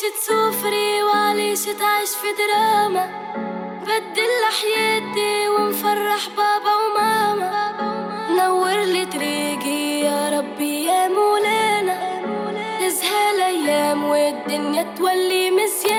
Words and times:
تسوفري 0.00 1.02
وعليش 1.02 1.64
تعيش 1.64 2.10
في 2.10 2.26
دراما. 2.38 3.04
بدل 3.82 4.42
حياتي 4.60 5.48
ونفرح 5.48 6.28
بابا 6.36 6.74
وماما. 6.76 7.50
نور 8.30 8.78
لي 8.84 9.06
طريقي 9.06 10.00
يا 10.00 10.38
ربي 10.38 10.84
يا 10.84 11.08
مولانا. 11.08 11.98
تزهى 12.80 13.30
الأيام 13.34 14.04
والدنيا 14.04 14.94
تولي 14.98 15.50
مزيانة. 15.50 15.89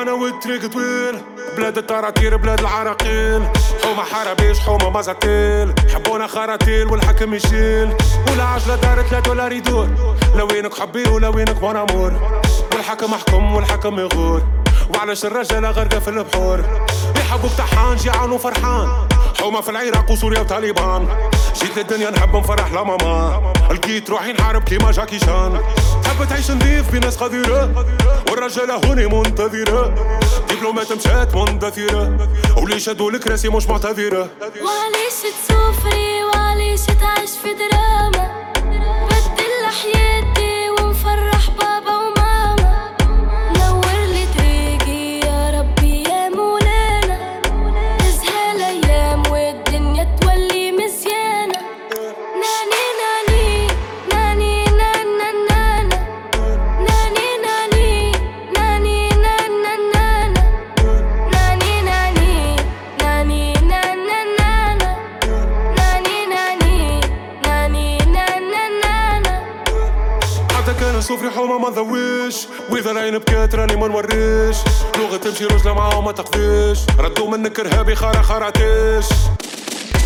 معنا 0.00 0.12
والطريق 0.12 0.66
طويل. 0.66 1.20
بلاد 1.56 1.78
التراكير 1.78 2.36
بلاد 2.36 2.60
العراقيل. 2.60 3.42
حومة 3.84 4.02
حرابيش 4.02 4.58
حومة 4.58 4.90
مزاتيل 4.90 5.74
حبونا 5.94 6.26
خراتيل 6.26 6.86
والحكم 6.86 7.34
يشيل. 7.34 7.96
ولا 8.32 8.44
عجلة 8.44 8.76
دارت 8.76 9.12
لا 9.12 9.20
دولار 9.20 9.52
يدور. 9.52 9.88
لو 10.36 10.46
وينك 10.46 10.78
حبي 10.80 11.08
ولا 11.08 11.28
وينك 11.28 11.62
مون 11.62 11.76
امور 11.76 12.12
والحكم 12.72 13.10
محكم 13.10 13.54
والحكم 13.54 13.98
يغور. 13.98 14.42
وعلاش 14.94 15.24
الرجالة 15.24 15.70
غرقة 15.70 15.98
في 15.98 16.08
البحور؟ 16.08 16.64
يحبوك 17.16 17.52
طحان 17.58 17.96
جيعان 17.96 18.32
وفرحان. 18.32 18.88
حومة 19.40 19.60
في 19.60 19.70
العراق 19.70 20.10
وسوريا 20.10 20.40
وطالبان. 20.40 21.08
جيت 21.60 21.78
للدنيا 21.78 22.10
نحب 22.10 22.36
نفرح 22.36 22.72
لا 22.72 22.82
ماما. 22.82 23.52
لقيت 23.70 24.10
روحي 24.10 24.32
نحارب 24.32 24.62
كيما 24.64 24.92
جاكي 24.92 25.18
شان. 25.18 25.60
تحب 26.20 26.28
تعيش 26.28 26.50
نضيف 26.50 26.90
بناس 26.92 27.16
قديرة 27.16 27.86
والرجالة 28.30 28.74
هوني 28.74 29.06
منتظرة. 29.06 29.94
دبلومات 30.50 30.92
مشات 30.92 31.34
مندثرة 31.34 32.28
واللي 32.56 32.80
شادوا 32.80 33.10
الكراسي 33.10 33.48
مش 33.48 33.66
معتذرة؟ 33.66 34.28
وعليش 34.40 35.14
تسوفري 35.48 36.24
وعليش 36.24 36.80
تعيش 36.80 37.30
في 37.30 37.54
دراما. 37.54 38.49
كان 70.80 71.00
صوفري 71.00 71.30
حومة 71.30 71.58
ما 71.58 71.70
نذويش. 71.70 72.46
وإذا 72.70 72.90
العين 72.90 73.18
بكات 73.18 73.54
راني 73.54 73.76
ما 73.76 73.88
نوريش. 73.88 74.56
لغة 74.98 75.16
تمشي 75.16 75.44
رجلة 75.44 75.74
معاهم 75.74 76.04
ما 76.04 76.12
تقضيش 76.12 76.78
ردوا 76.98 77.30
منك 77.30 77.60
إرهابي 77.60 77.94
خارع 77.94 78.22
خرعتيش 78.22 79.06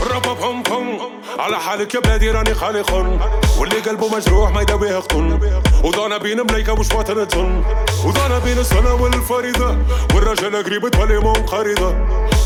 الربا 0.00 0.32
بهم 0.32 0.62
بهم. 0.62 0.98
على 1.38 1.58
حالك 1.58 1.94
يا 1.94 2.00
بلادي 2.00 2.30
راني 2.30 2.54
خالق. 2.54 2.92
واللي 3.58 3.76
قلبه 3.76 4.08
مجروح 4.16 4.50
ما 4.50 4.60
يداويه 4.62 4.96
قطن 4.96 5.40
وضانا 5.84 6.16
بين 6.18 6.40
ملايكة 6.40 6.72
وش 6.72 6.88
باطنة 6.88 7.24
تن 7.24 7.64
وضانا 8.04 8.38
بين 8.38 8.58
الصلاة 8.58 9.02
والفريضة. 9.02 9.76
والرجالة 10.14 10.62
قريب 10.62 10.88
تولي 10.88 11.18
منقرضة. 11.18 11.94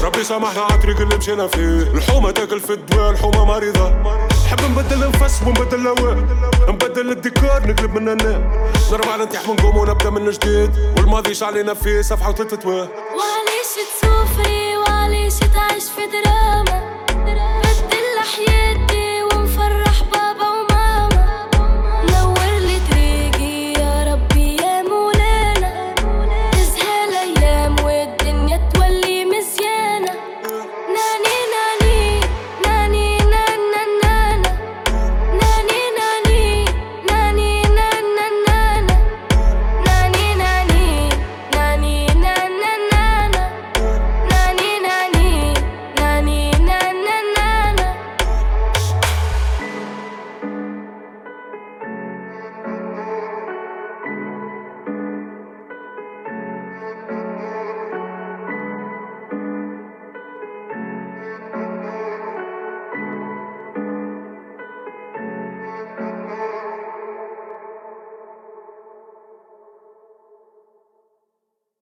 ربي 0.02 0.24
سامحنا 0.24 0.62
على 0.62 0.74
الطريق 0.74 1.00
اللي 1.00 1.16
مشينا 1.16 1.46
فيه. 1.46 1.82
الحومة 1.94 2.30
تاكل 2.30 2.60
في 2.60 2.72
الدواء 2.72 3.10
الحومة 3.10 3.44
مريضة. 3.44 3.90
نحب 4.46 4.60
نبدل 4.70 5.08
نفس 5.08 5.42
ونبدل 5.46 5.80
الهواء. 5.80 6.16
نبدل 6.68 7.10
الديكور 7.10 7.60
نقلب 7.66 7.94
من 7.94 8.08
النام 8.08 8.70
نرفع 8.92 9.16
ننتح 9.16 9.48
ونقوم 9.48 9.76
ونبدأ 9.76 10.10
من 10.10 10.30
جديد. 10.30 10.70
والماضي 10.96 11.44
علينا 11.44 11.74
فيه 11.74 12.02
صفحة 12.02 12.30
وثلاثة 12.30 12.56
تواه 12.56 12.88
وعليش 13.16 13.68
تسوفري 13.72 14.11